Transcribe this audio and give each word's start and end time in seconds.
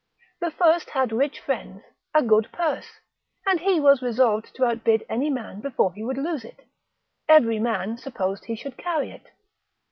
The 0.39 0.49
first 0.49 0.89
had 0.89 1.11
rich 1.11 1.39
friends, 1.39 1.83
a 2.15 2.23
good 2.23 2.51
purse, 2.51 3.01
and 3.45 3.59
he 3.59 3.79
was 3.79 4.01
resolved 4.01 4.55
to 4.55 4.65
outbid 4.65 5.05
any 5.07 5.29
man 5.29 5.61
before 5.61 5.93
he 5.93 6.03
would 6.03 6.17
lose 6.17 6.43
it, 6.43 6.65
every 7.29 7.59
man 7.59 7.97
supposed 7.99 8.45
he 8.45 8.55
should 8.55 8.77
carry 8.77 9.11
it. 9.11 9.27